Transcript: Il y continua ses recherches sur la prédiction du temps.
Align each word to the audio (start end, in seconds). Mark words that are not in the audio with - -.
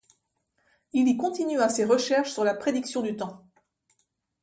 Il 0.93 1.07
y 1.07 1.15
continua 1.15 1.69
ses 1.69 1.85
recherches 1.85 2.31
sur 2.31 2.43
la 2.43 2.55
prédiction 2.55 3.03
du 3.03 3.15
temps. 3.15 3.45